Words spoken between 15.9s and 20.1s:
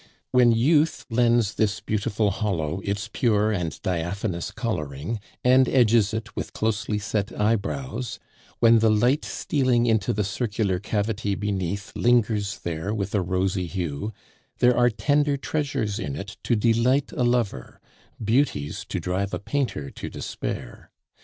in it to delight a lover, beauties to drive a painter to